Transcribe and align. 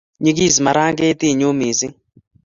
nyekis 0.23 0.55
maranketiinyu 0.65 1.49
misiing 1.59 1.93